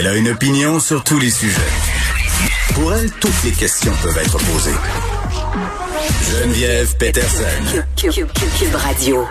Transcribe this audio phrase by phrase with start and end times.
[0.00, 1.60] Elle a une opinion sur tous les sujets.
[2.72, 4.70] Pour elle, toutes les questions peuvent être posées.
[6.30, 7.44] Geneviève Peterson.
[7.98, 9.26] Cube Radio.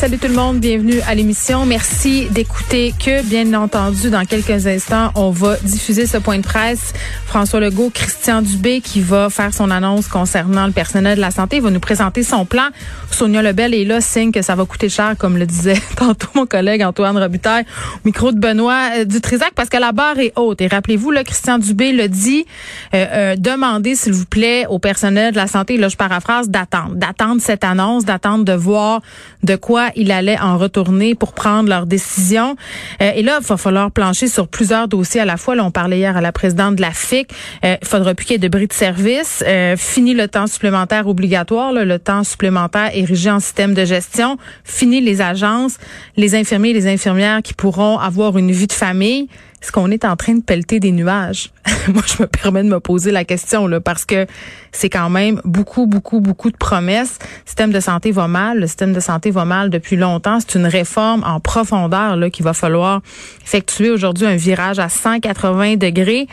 [0.00, 1.64] Salut tout le monde, bienvenue à l'émission.
[1.64, 6.92] Merci d'écouter que, bien entendu, dans quelques instants, on va diffuser ce point de presse.
[7.30, 11.60] François Legault, Christian Dubé, qui va faire son annonce concernant le personnel de la santé,
[11.60, 12.70] va nous présenter son plan.
[13.12, 16.44] Sonia Lebel est là, signe que ça va coûter cher, comme le disait tantôt mon
[16.44, 20.60] collègue Antoine Robitaille, au micro de Benoît euh, Dutrisac, parce que la barre est haute.
[20.60, 22.46] Et rappelez-vous, là, Christian Dubé le dit,
[22.94, 26.96] euh, euh, demandez, s'il vous plaît, au personnel de la santé, là, je paraphrase, d'attendre,
[26.96, 29.02] d'attendre cette annonce, d'attendre de voir
[29.44, 32.56] de quoi il allait en retourner pour prendre leur décision.
[33.00, 35.54] Euh, et là, il va falloir plancher sur plusieurs dossiers à la fois.
[35.54, 37.19] Là, on parlait hier à la présidente de la FIC.
[37.64, 39.44] Euh, il faudra plus qu'il y ait de bris de service.
[39.46, 44.38] Euh, fini le temps supplémentaire obligatoire, le temps supplémentaire érigé en système de gestion.
[44.64, 45.78] Fini les agences,
[46.16, 49.28] les infirmiers et les infirmières qui pourront avoir une vie de famille
[49.62, 51.50] est-ce qu'on est en train de pelleter des nuages?
[51.88, 54.26] Moi, je me permets de me poser la question, là, parce que
[54.72, 57.18] c'est quand même beaucoup, beaucoup, beaucoup de promesses.
[57.20, 58.58] Le système de santé va mal.
[58.60, 60.38] Le système de santé va mal depuis longtemps.
[60.40, 63.02] C'est une réforme en profondeur, là, qu'il va falloir
[63.44, 66.26] effectuer aujourd'hui un virage à 180 degrés.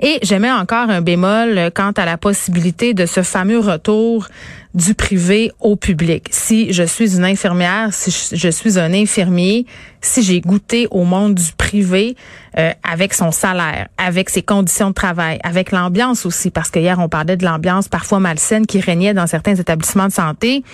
[0.00, 4.28] Et j'aimais encore un bémol quant à la possibilité de ce fameux retour
[4.74, 6.26] du privé au public.
[6.30, 9.66] Si je suis une infirmière, si je suis un infirmier,
[10.00, 12.16] si j'ai goûté au monde du privé
[12.58, 16.98] euh, avec son salaire, avec ses conditions de travail, avec l'ambiance aussi, parce que hier
[16.98, 20.64] on parlait de l'ambiance parfois malsaine qui régnait dans certains établissements de santé.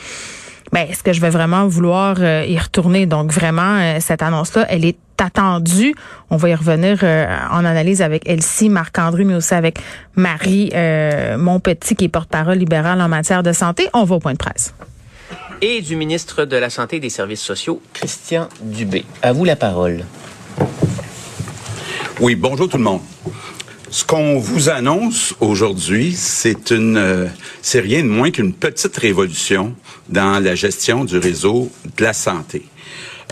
[0.73, 3.07] Ben, est-ce que je vais vraiment vouloir euh, y retourner?
[3.07, 5.95] Donc vraiment, euh, cette annonce-là, elle est attendue.
[6.31, 9.79] On va y revenir en analyse avec Elsie, Marc-André, mais aussi avec
[10.17, 13.89] Marie euh, Montpetit, qui est porte-parole libérale en matière de santé.
[13.93, 14.73] On va au point de presse.
[15.61, 19.05] Et du ministre de la Santé et des Services sociaux, Christian Dubé.
[19.21, 20.05] À vous la parole.
[22.19, 23.01] Oui, bonjour tout le monde.
[23.93, 27.27] Ce qu'on vous annonce aujourd'hui, c'est une, euh,
[27.61, 29.75] c'est rien de moins qu'une petite révolution
[30.09, 32.63] dans la gestion du réseau de la santé.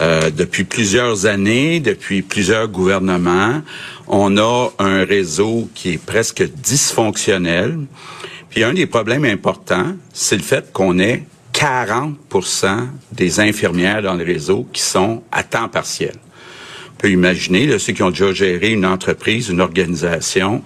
[0.00, 3.62] Euh, depuis plusieurs années, depuis plusieurs gouvernements,
[4.08, 7.78] on a un réseau qui est presque dysfonctionnel.
[8.50, 12.16] Puis un des problèmes importants, c'est le fait qu'on ait 40
[13.12, 16.14] des infirmières dans le réseau qui sont à temps partiel
[16.98, 20.62] peut imaginer, là, ceux qui ont déjà géré une entreprise, une organisation,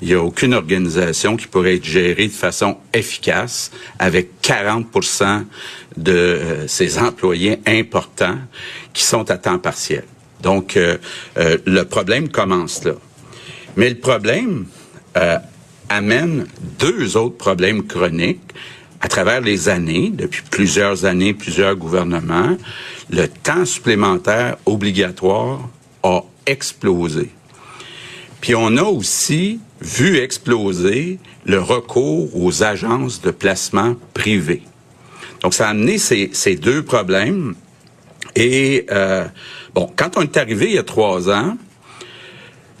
[0.00, 4.86] il n'y a aucune organisation qui pourrait être gérée de façon efficace avec 40
[5.96, 8.38] de euh, ses employés importants
[8.92, 10.04] qui sont à temps partiel.
[10.42, 10.96] Donc, euh,
[11.38, 12.94] euh, le problème commence là.
[13.76, 14.66] Mais le problème
[15.88, 16.46] amène
[16.78, 18.52] deux autres problèmes chroniques
[19.00, 22.56] à travers les années, depuis plusieurs années, plusieurs gouvernements,
[23.10, 25.68] le temps supplémentaire obligatoire
[26.04, 27.30] a explosé.
[28.40, 34.62] Puis on a aussi vu exploser le recours aux agences de placement privées.
[35.42, 37.54] Donc ça a amené ces, ces deux problèmes.
[38.36, 39.26] Et euh,
[39.74, 41.56] bon, quand on est arrivé il y a trois ans,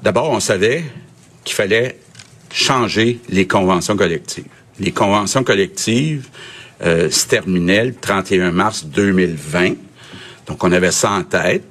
[0.02, 0.84] d'abord on savait
[1.44, 1.98] qu'il fallait
[2.52, 4.46] changer les conventions collectives.
[4.78, 6.28] Les conventions collectives
[6.82, 9.74] euh, se terminaient le 31 mars 2020.
[10.46, 11.64] Donc on avait ça en tête.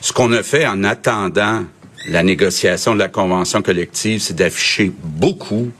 [0.00, 1.64] Ce qu'on a fait en attendant
[2.08, 5.70] la négociation de la convention collective, c'est d'afficher beaucoup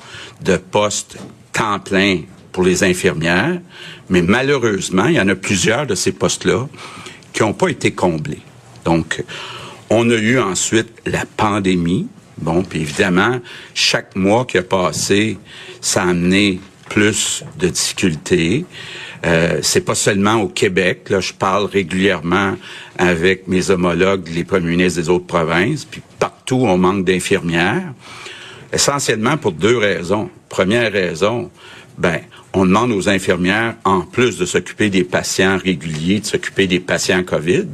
[0.43, 1.19] de postes
[1.53, 2.21] temps plein
[2.53, 3.61] pour les infirmières,
[4.09, 6.67] mais malheureusement, il y en a plusieurs de ces postes-là
[7.33, 8.41] qui n'ont pas été comblés.
[8.85, 9.23] Donc,
[9.91, 12.09] on a eu ensuite la pandémie.
[12.39, 13.41] Bon, puis évidemment,
[13.75, 15.39] chaque mois qui a passé,
[15.81, 18.65] ça a amené plus de difficultés.
[19.25, 21.09] Euh, c'est pas seulement au Québec.
[21.11, 22.57] Là, je parle régulièrement
[22.99, 25.85] avec mes homologues, les premiers ministres des autres provinces.
[25.85, 27.93] Puis partout, on manque d'infirmières.
[28.73, 30.29] Essentiellement pour deux raisons.
[30.49, 31.51] Première raison,
[31.99, 32.21] ben,
[32.53, 37.23] on demande aux infirmières, en plus de s'occuper des patients réguliers, de s'occuper des patients
[37.23, 37.67] COVID.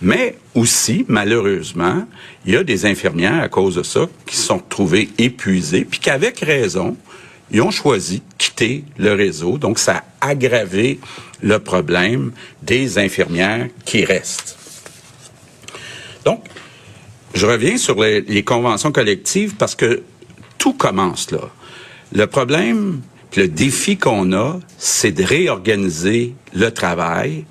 [0.00, 2.06] Mais aussi, malheureusement,
[2.46, 6.40] il y a des infirmières à cause de ça qui sont trouvées épuisées, puis qu'avec
[6.40, 6.96] raison,
[7.50, 9.58] ils ont choisi quitter le réseau.
[9.58, 11.00] Donc, ça a aggravé
[11.42, 14.58] le problème des infirmières qui restent.
[16.24, 16.44] Donc,
[17.34, 20.02] je reviens sur les, conventions collectives parce que
[20.58, 21.50] tout commence là.
[22.12, 23.00] Le problème,
[23.36, 27.44] le défi qu'on a, c'est de réorganiser le travail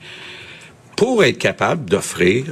[0.95, 2.45] pour être capable d'offrir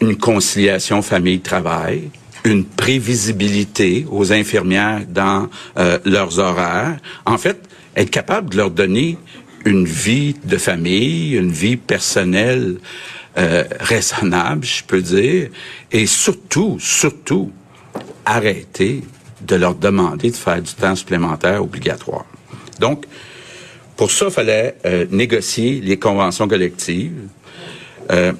[0.00, 2.10] une conciliation famille-travail,
[2.46, 5.48] une prévisibilité aux infirmières dans
[5.78, 6.96] euh, leurs horaires.
[7.26, 7.58] En fait,
[7.96, 9.18] être capable de leur donner
[9.64, 12.76] une vie de famille, une vie personnelle
[13.36, 15.48] euh, raisonnable, je peux dire,
[15.90, 17.50] et surtout, surtout,
[18.24, 19.02] arrêter
[19.40, 22.26] de leur demander de faire du temps supplémentaire obligatoire.
[22.78, 23.06] Donc,
[23.96, 27.28] pour ça, il fallait euh, négocier les conventions collectives.
[28.12, 28.32] Euh,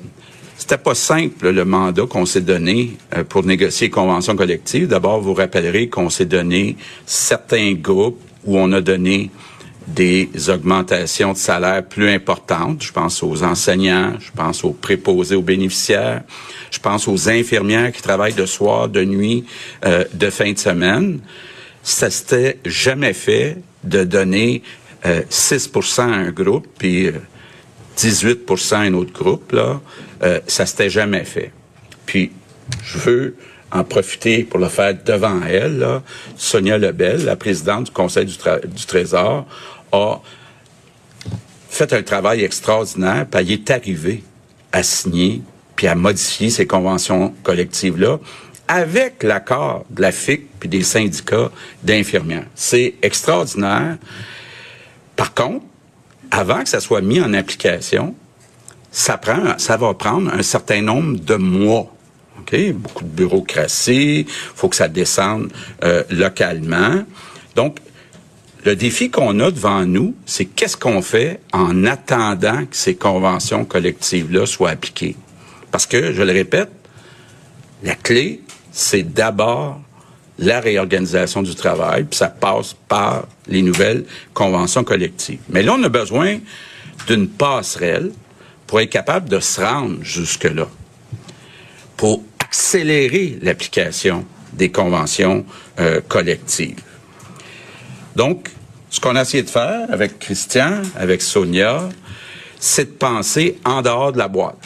[0.68, 4.88] c'était pas simple le mandat qu'on s'est donné euh, pour négocier les conventions collectives.
[4.88, 6.76] D'abord, vous rappellerez qu'on s'est donné
[7.06, 9.30] certains groupes où on a donné
[9.86, 12.82] des augmentations de salaire plus importantes.
[12.82, 16.24] Je pense aux enseignants, je pense aux préposés aux bénéficiaires,
[16.72, 19.44] je pense aux infirmières qui travaillent de soir, de nuit,
[19.84, 21.20] euh, de fin de semaine.
[21.84, 24.64] Ça s'était jamais fait de donner
[25.04, 27.20] 6% euh, à un groupe, puis 18 euh,
[28.72, 29.52] à un autre groupe.
[29.52, 29.80] Là,
[30.46, 31.52] ça s'était jamais fait.
[32.04, 32.32] Puis,
[32.82, 33.36] je veux
[33.72, 35.78] en profiter pour le faire devant elle.
[35.78, 36.02] Là.
[36.36, 39.46] Sonia Lebel, la présidente du Conseil du, du Trésor,
[39.92, 40.20] a
[41.68, 44.22] fait un travail extraordinaire, puis elle est arrivée
[44.72, 45.42] à signer
[45.74, 48.18] puis à modifier ces conventions collectives-là
[48.66, 51.50] avec l'accord de la FIC puis des syndicats
[51.82, 52.46] d'infirmières.
[52.54, 53.98] C'est extraordinaire.
[55.14, 55.64] Par contre,
[56.30, 58.14] avant que ça soit mis en application,
[58.90, 61.92] ça prend, ça va prendre un certain nombre de mois.
[62.40, 62.72] OK?
[62.72, 65.52] Beaucoup de bureaucratie, faut que ça descende
[65.84, 67.04] euh, localement.
[67.54, 67.78] Donc,
[68.64, 73.64] le défi qu'on a devant nous, c'est qu'est-ce qu'on fait en attendant que ces conventions
[73.64, 75.16] collectives-là soient appliquées?
[75.70, 76.70] Parce que, je le répète,
[77.82, 78.40] la clé,
[78.72, 79.80] c'est d'abord
[80.38, 84.04] la réorganisation du travail, puis ça passe par les nouvelles
[84.34, 85.40] conventions collectives.
[85.48, 86.38] Mais là, on a besoin
[87.06, 88.12] d'une passerelle
[88.66, 90.68] pour être capable de se rendre jusque-là,
[91.96, 95.44] pour accélérer l'application des conventions
[95.78, 96.82] euh, collectives.
[98.14, 98.50] Donc,
[98.90, 101.88] ce qu'on a essayé de faire avec Christian, avec Sonia,
[102.58, 104.56] c'est de penser en dehors de la boîte.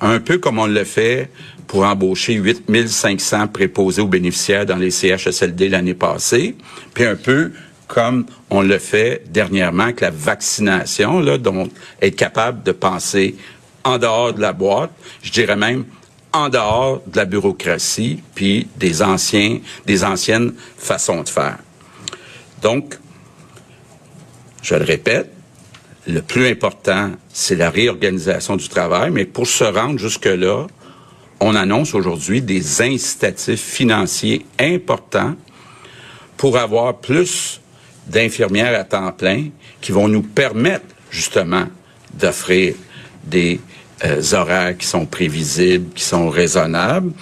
[0.00, 1.30] Un peu comme on le fait
[1.72, 6.54] pour embaucher 8500 préposés aux bénéficiaires dans les CHSLD l'année passée,
[6.92, 7.50] puis un peu
[7.86, 11.70] comme on le fait dernièrement avec la vaccination, là, donc
[12.02, 13.36] être capable de penser
[13.84, 14.90] en dehors de la boîte,
[15.22, 15.86] je dirais même
[16.34, 21.56] en dehors de la bureaucratie, puis des anciens, des anciennes façons de faire.
[22.60, 22.98] Donc,
[24.60, 25.30] je le répète,
[26.06, 30.66] le plus important, c'est la réorganisation du travail, mais pour se rendre jusque-là,
[31.42, 35.34] on annonce aujourd'hui des incitatifs financiers importants
[36.36, 37.60] pour avoir plus
[38.06, 39.46] d'infirmières à temps plein
[39.80, 41.66] qui vont nous permettre justement
[42.14, 42.74] d'offrir
[43.24, 43.60] des
[44.04, 47.12] euh, horaires qui sont prévisibles, qui sont raisonnables.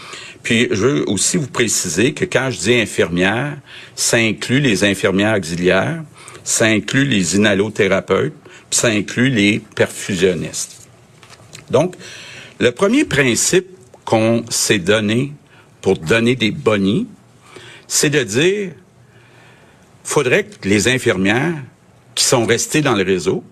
[0.42, 3.56] Puis je veux aussi vous préciser que quand je dis infirmières,
[3.94, 6.02] ça inclut les infirmières auxiliaires,
[6.44, 8.34] ça inclut les inhalothérapeutes,
[8.68, 10.88] puis ça inclut les perfusionnistes.
[11.70, 11.94] Donc,
[12.58, 13.79] le premier principe
[14.10, 15.32] qu'on s'est donné
[15.82, 17.06] pour donner des bonnies,
[17.86, 18.72] c'est de dire,
[20.02, 21.54] faudrait que les infirmières
[22.16, 23.44] qui sont restées dans le réseau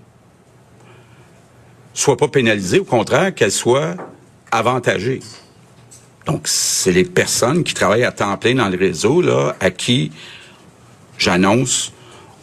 [1.95, 3.95] soient pas pénalisées, au contraire, qu'elles soient
[4.51, 5.21] avantagées.
[6.27, 10.11] Donc, c'est les personnes qui travaillent à temps plein dans le réseau, là, à qui
[11.19, 11.93] j'annonce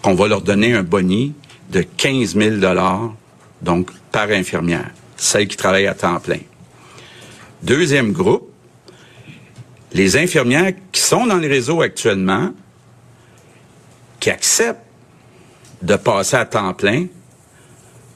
[0.02, 1.34] qu'on va leur donner un boni
[1.70, 2.56] de 15 000
[3.62, 6.40] donc par infirmière, celle qui travaille à temps plein.
[7.64, 8.52] Deuxième groupe,
[9.94, 12.52] les infirmières qui sont dans le réseau actuellement,
[14.20, 14.82] qui acceptent
[15.82, 17.08] de passer à temps plein,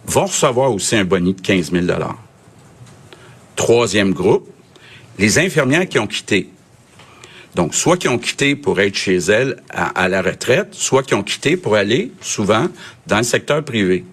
[0.06, 1.86] vont recevoir aussi un boni de 15 000
[3.56, 4.50] Troisième groupe,
[5.18, 6.50] les infirmières qui ont quitté.
[7.56, 11.24] Donc, soit qui ont quitté pour être chez elles à, la retraite, soit qui ont
[11.24, 12.68] quitté pour aller souvent
[13.08, 14.06] dans le secteur privé.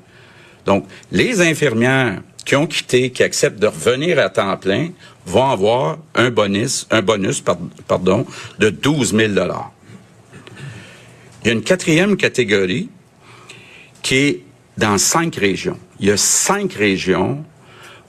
[0.65, 4.91] Donc, les infirmières qui ont quitté, qui acceptent de revenir à temps plein,
[5.27, 7.43] vont avoir un bonus, un bonus,
[7.87, 8.27] pardon,
[8.59, 9.33] de 12 000
[11.43, 12.89] Il y a une quatrième catégorie
[14.03, 14.43] qui est
[14.79, 15.79] dans cinq régions.
[16.01, 17.45] Il y a cinq régions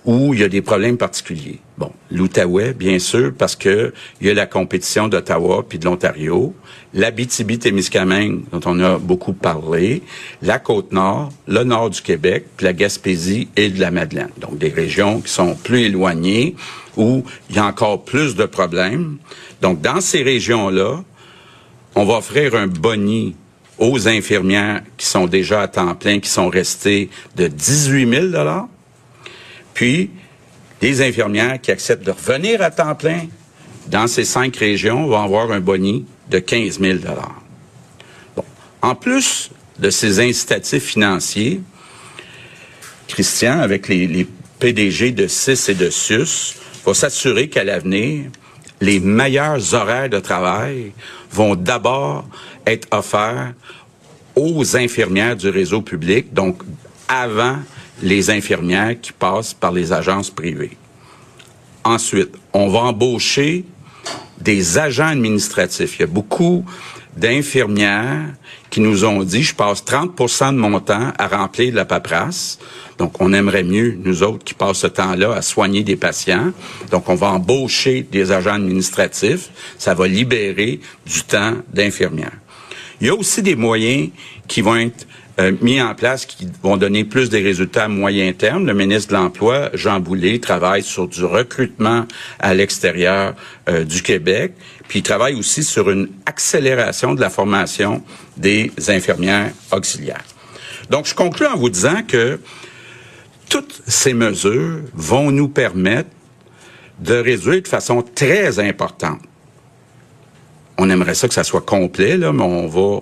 [0.07, 1.59] où il y a des problèmes particuliers.
[1.77, 6.55] Bon, l'Outaouais, bien sûr, parce que il y a la compétition d'Ottawa puis de l'Ontario,
[6.93, 10.01] l'Abitibi-Témiscamingue, dont on a beaucoup parlé,
[10.41, 14.31] la Côte-Nord, le nord du Québec, puis la Gaspésie et de la Madeleine.
[14.39, 16.55] Donc, des régions qui sont plus éloignées,
[16.95, 19.17] où il y a encore plus de problèmes.
[19.61, 21.03] Donc, dans ces régions-là,
[21.95, 23.35] on va offrir un boni
[23.77, 28.31] aux infirmières qui sont déjà à temps plein, qui sont restées de 18 000
[29.77, 30.09] puis,
[30.81, 33.27] les infirmières qui acceptent de revenir à temps plein
[33.89, 36.97] dans ces cinq régions vont avoir un boni de 15 000
[38.35, 38.43] Bon.
[38.81, 41.61] En plus de ces incitatifs financiers,
[43.07, 48.31] Christian, avec les, PDG de CIS et de SUS, va s'assurer qu'à l'avenir,
[48.81, 50.91] les meilleurs horaires de travail
[51.29, 52.27] vont d'abord
[52.65, 53.53] être offerts
[54.35, 56.63] aux infirmières du réseau public, donc
[57.07, 57.59] avant
[58.01, 60.77] les infirmières qui passent par les agences privées.
[61.83, 63.65] Ensuite, on va embaucher
[64.39, 65.97] des agents administratifs.
[65.97, 66.65] Il y a beaucoup
[67.15, 68.25] d'infirmières
[68.69, 72.59] qui nous ont dit, je passe 30% de mon temps à remplir de la paperasse.
[72.97, 76.51] Donc, on aimerait mieux, nous autres, qui passent ce temps-là à soigner des patients.
[76.91, 79.49] Donc, on va embaucher des agents administratifs.
[79.77, 82.37] Ça va libérer du temps d'infirmières.
[82.99, 84.09] Il y a aussi des moyens
[84.47, 85.07] qui vont être
[85.39, 88.65] euh, mis en place qui vont donner plus des résultats à moyen terme.
[88.65, 92.05] Le ministre de l'Emploi, Jean Boulet, travaille sur du recrutement
[92.39, 93.35] à l'extérieur
[93.69, 94.53] euh, du Québec,
[94.87, 98.03] puis il travaille aussi sur une accélération de la formation
[98.35, 100.25] des infirmières auxiliaires.
[100.89, 102.39] Donc, je conclue en vous disant que
[103.49, 106.09] toutes ces mesures vont nous permettre
[106.99, 109.19] de réduire de façon très importante.
[110.77, 113.01] On aimerait ça que ça soit complet, là, mais on va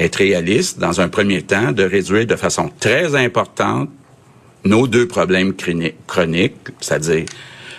[0.00, 3.90] être réaliste dans un premier temps, de réduire de façon très importante
[4.64, 5.54] nos deux problèmes
[6.06, 7.24] chroniques, c'est-à-dire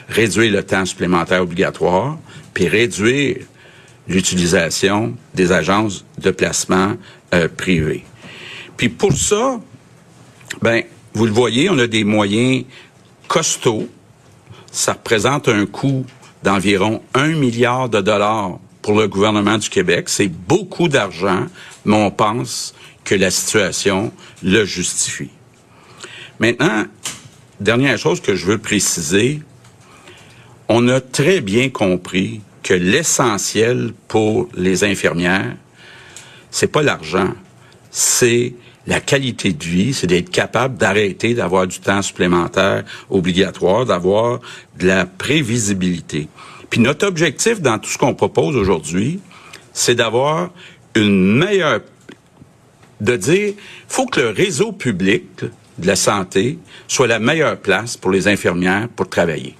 [0.07, 2.17] réduire le temps supplémentaire obligatoire,
[2.53, 3.37] puis réduire
[4.07, 6.93] l'utilisation des agences de placement
[7.33, 8.03] euh, privées.
[8.77, 9.59] Puis pour ça,
[10.61, 12.65] ben vous le voyez, on a des moyens
[13.27, 13.89] costauds.
[14.71, 16.05] Ça représente un coût
[16.43, 20.09] d'environ un milliard de dollars pour le gouvernement du Québec.
[20.09, 21.45] C'est beaucoup d'argent,
[21.85, 22.73] mais on pense
[23.03, 24.11] que la situation
[24.43, 25.29] le justifie.
[26.39, 26.85] Maintenant,
[27.59, 29.41] dernière chose que je veux préciser,
[30.67, 35.55] on a très bien compris que l'essentiel pour les infirmières,
[36.49, 37.33] c'est pas l'argent,
[37.89, 38.53] c'est
[38.87, 44.39] la qualité de vie, c'est d'être capable d'arrêter d'avoir du temps supplémentaire obligatoire, d'avoir
[44.79, 46.27] de la prévisibilité.
[46.71, 49.19] Puis notre objectif dans tout ce qu'on propose aujourd'hui,
[49.73, 50.49] c'est d'avoir
[50.95, 51.81] une meilleure
[53.01, 53.53] de dire
[53.89, 55.25] faut que le réseau public
[55.77, 59.57] de la santé soit la meilleure place pour les infirmières pour travailler.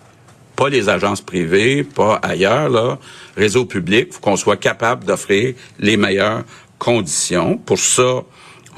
[0.56, 2.98] Pas les agences privées, pas ailleurs là,
[3.36, 6.44] réseau public, faut qu'on soit capable d'offrir les meilleures
[6.80, 7.58] conditions.
[7.58, 8.24] Pour ça,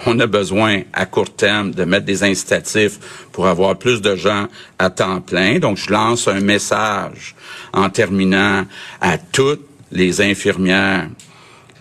[0.06, 3.00] on a besoin à court terme de mettre des incitatifs
[3.32, 4.48] pour avoir plus de gens
[4.80, 5.60] à temps plein.
[5.60, 7.36] Donc, je lance un message
[7.74, 8.66] en terminant
[9.02, 11.10] à toutes les infirmières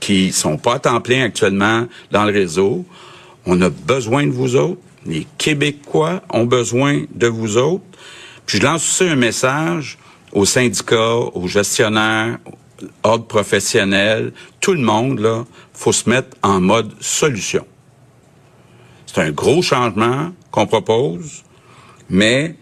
[0.00, 2.84] qui sont pas à temps plein actuellement dans le réseau.
[3.46, 4.80] On a besoin de vous autres.
[5.06, 7.84] Les Québécois ont besoin de vous autres.
[8.46, 9.98] Puis je lance aussi un message
[10.32, 12.38] aux syndicats, aux gestionnaires,
[13.02, 17.64] ordres professionnels, tout le monde, là, faut se mettre en mode solution.
[19.12, 21.42] C'est un gros changement qu'on propose,
[22.08, 22.54] mais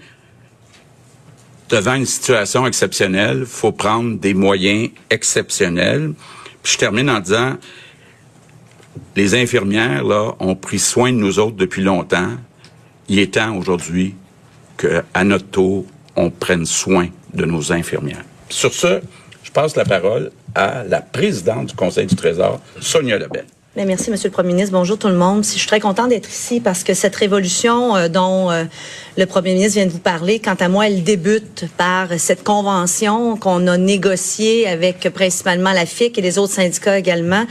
[1.68, 6.12] devant une situation exceptionnelle, faut prendre des moyens exceptionnels.
[6.62, 7.56] Puis je termine en disant,
[9.14, 12.32] les infirmières là ont pris soin de nous autres depuis longtemps.
[13.08, 14.16] Il est temps aujourd'hui
[14.76, 18.24] qu'à notre tour, on prenne soin de nos infirmières.
[18.48, 19.00] Sur ce,
[19.44, 24.28] je passe la parole à la présidente du Conseil du Trésor, Sonia Lebel merci, Monsieur
[24.28, 24.72] le Premier ministre.
[24.72, 25.44] Bonjour tout le monde.
[25.44, 28.64] Je suis très content d'être ici parce que cette révolution euh, dont euh,
[29.16, 33.36] le Premier ministre vient de vous parler, quant à moi, elle débute par cette convention
[33.36, 37.44] qu'on a négociée avec principalement la FIC et les autres syndicats également.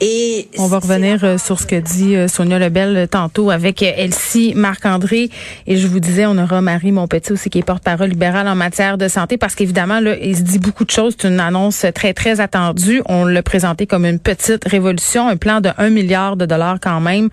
[0.00, 5.28] Et on va revenir euh, sur ce que dit Sonia Lebel tantôt avec Elsie Marc-André.
[5.66, 8.96] Et je vous disais, on aura Marie Monpetit aussi qui est porte-parole libérale en matière
[8.96, 11.14] de santé parce qu'évidemment, là, il se dit beaucoup de choses.
[11.20, 13.02] C'est une annonce très, très attendue.
[13.06, 16.78] On l'a présenté comme une petite révolution, un plan de de 1 milliard de dollars
[16.80, 17.28] quand même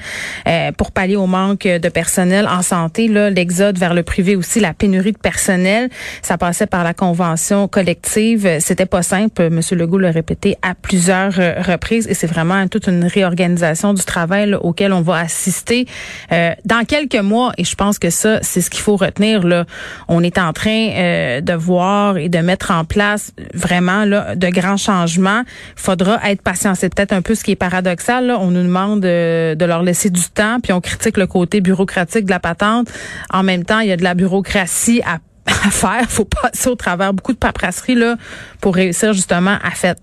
[0.48, 3.08] euh, pour pallier au manque de personnel en santé.
[3.08, 5.90] Là, l'exode vers le privé aussi, la pénurie de personnel,
[6.22, 8.60] ça passait par la convention collective.
[8.60, 9.50] C'était pas simple.
[9.50, 14.04] Monsieur Legault l'a répété à plusieurs euh, reprises et c'est vraiment toute une réorganisation du
[14.04, 15.88] travail auquel on va assister
[16.32, 17.54] euh, dans quelques mois.
[17.58, 19.46] Et je pense que ça, c'est ce qu'il faut retenir.
[19.46, 19.66] Là,
[20.08, 24.50] on est en train euh, de voir et de mettre en place vraiment là de
[24.50, 25.44] grands changements.
[25.76, 26.76] Faudra être patient.
[26.76, 30.24] C'est peut-être un peu ce qui est paradoxal on nous demande de, leur laisser du
[30.34, 32.88] temps, puis on critique le côté bureaucratique de la patente.
[33.32, 36.10] En même temps, il y a de la bureaucratie à à faire.
[36.10, 38.16] faut passer au travers beaucoup de paperasserie là
[38.62, 39.98] pour réussir justement à, fait,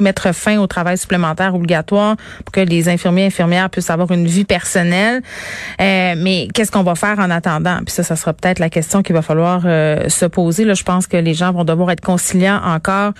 [0.00, 4.26] mettre fin au travail supplémentaire obligatoire pour que les infirmiers et infirmières puissent avoir une
[4.26, 5.22] vie personnelle.
[5.80, 7.78] Euh, mais qu'est-ce qu'on va faire en attendant?
[7.84, 10.64] Puis ça, ça sera peut-être la question qu'il va falloir euh, se poser.
[10.64, 13.12] Là, je pense que les gens vont devoir être conciliants encore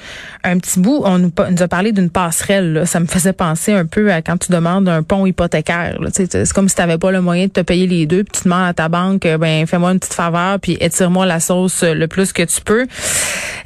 [0.44, 1.02] un petit bout.
[1.04, 2.82] On nous, a parlé d'une passerelle.
[2.86, 5.98] Ça me faisait penser un peu à quand tu demandes un pont hypothécaire.
[6.12, 8.44] C'est comme si tu n'avais pas le moyen de te payer les deux, puis tu
[8.44, 12.32] demandes à ta banque, ben fais-moi une petite faveur, puis étire-moi la sauce le plus
[12.32, 12.86] que tu peux.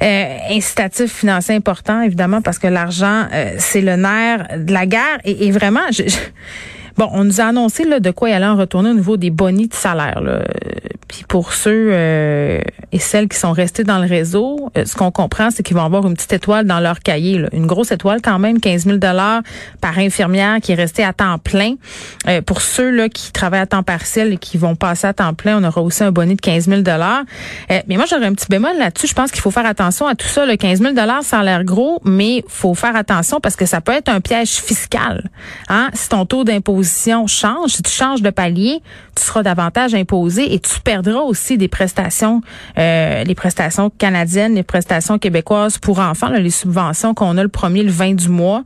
[0.01, 5.19] Euh, incitatif financier important, évidemment, parce que l'argent, euh, c'est le nerf de la guerre.
[5.23, 6.03] Et, vraiment, je,
[6.97, 9.29] bon, on nous a annoncé là, de quoi il allait en retourner au niveau des
[9.29, 10.21] bonnies de salaire.
[10.21, 10.43] Là.
[11.07, 12.59] Puis pour ceux euh,
[12.91, 15.83] et celles qui sont restés dans le réseau, euh, ce qu'on comprend, c'est qu'ils vont
[15.83, 17.37] avoir une petite étoile dans leur cahier.
[17.37, 17.49] Là.
[17.53, 21.75] Une grosse étoile quand même, 15 000 par infirmière qui est restée à temps plein.
[22.27, 25.33] Euh, pour ceux là qui travaillent à temps partiel et qui vont passer à temps
[25.33, 26.81] plein, on aura aussi un bonnet de 15 000
[27.69, 29.07] Mais moi, j'aurais un petit bémol là-dessus.
[29.07, 30.45] Je pense qu'il faut faire attention à tout ça.
[30.45, 33.91] Le 15 000 ça a l'air gros, mais faut faire attention parce que ça peut
[33.91, 35.29] être un piège fiscal.
[35.69, 35.89] Hein?
[35.93, 38.81] Si ton taux d'imposition change, si tu changes de palier,
[39.15, 42.41] tu seras davantage imposé et tu perds aussi des prestations,
[42.77, 47.83] euh, les prestations canadiennes, les prestations québécoises pour enfants, les subventions qu'on a le premier,
[47.83, 48.63] le 20 du mois,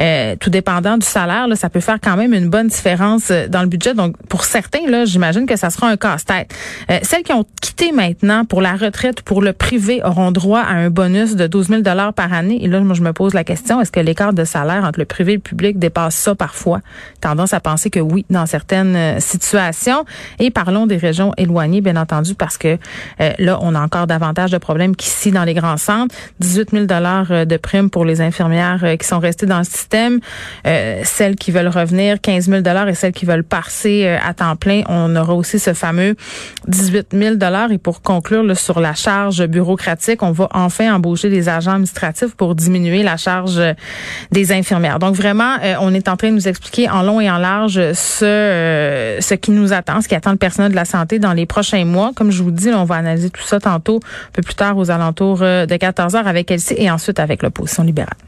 [0.00, 3.48] euh, tout dépendant du salaire, là, ça peut faire quand même une bonne différence euh,
[3.48, 3.94] dans le budget.
[3.94, 6.52] Donc, pour certains, là, j'imagine que ça sera un casse-tête.
[7.02, 10.90] celles qui ont quitté maintenant pour la retraite, pour le privé, auront droit à un
[10.90, 12.64] bonus de 12 000 par année.
[12.64, 15.04] Et là, moi, je me pose la question, est-ce que l'écart de salaire entre le
[15.04, 16.80] privé et le public dépasse ça parfois?
[17.20, 20.04] Tendance à penser que oui, dans certaines situations.
[20.38, 22.78] Et parlons des régions éloignées bien entendu, parce que
[23.20, 26.14] euh, là, on a encore davantage de problèmes qu'ici dans les grands centres.
[26.40, 29.64] 18 000 dollars euh, de primes pour les infirmières euh, qui sont restées dans le
[29.64, 30.20] système.
[30.64, 34.82] celles qui veulent revenir, 15 000 dollars et celles qui veulent passer à temps plein,
[34.88, 36.16] on aura aussi ce fameux
[36.68, 37.72] 18 000 dollars.
[37.72, 42.34] Et pour conclure là, sur la charge bureaucratique, on va enfin embaucher des agents administratifs
[42.34, 43.60] pour diminuer la charge
[44.30, 44.98] des infirmières.
[44.98, 47.51] Donc vraiment, on est en train de nous expliquer en long et en large
[47.94, 51.46] ce, ce qui nous attend, ce qui attend le personnel de la santé dans les
[51.46, 52.12] prochains mois.
[52.14, 54.90] Comme je vous dis, on va analyser tout ça tantôt, un peu plus tard aux
[54.90, 58.22] alentours euh, de 14 heures avec Elsie et ensuite avec l'opposition libérale.